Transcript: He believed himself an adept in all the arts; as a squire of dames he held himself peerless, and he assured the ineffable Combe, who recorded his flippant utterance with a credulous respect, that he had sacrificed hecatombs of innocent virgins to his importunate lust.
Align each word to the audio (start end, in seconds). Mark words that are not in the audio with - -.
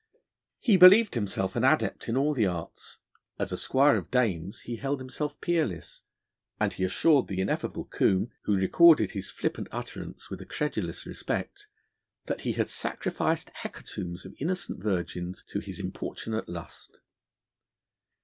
He 0.57 0.77
believed 0.77 1.13
himself 1.13 1.55
an 1.55 1.63
adept 1.63 2.09
in 2.09 2.17
all 2.17 2.33
the 2.33 2.47
arts; 2.47 2.97
as 3.37 3.51
a 3.51 3.55
squire 3.55 3.97
of 3.97 4.09
dames 4.09 4.61
he 4.61 4.77
held 4.77 4.99
himself 4.99 5.39
peerless, 5.41 6.01
and 6.59 6.73
he 6.73 6.83
assured 6.83 7.27
the 7.27 7.39
ineffable 7.39 7.85
Combe, 7.85 8.31
who 8.45 8.55
recorded 8.55 9.11
his 9.11 9.29
flippant 9.29 9.67
utterance 9.71 10.27
with 10.31 10.41
a 10.41 10.45
credulous 10.47 11.05
respect, 11.05 11.67
that 12.25 12.41
he 12.41 12.53
had 12.53 12.67
sacrificed 12.67 13.51
hecatombs 13.61 14.25
of 14.25 14.33
innocent 14.39 14.81
virgins 14.81 15.43
to 15.43 15.59
his 15.59 15.79
importunate 15.79 16.49
lust. 16.49 16.97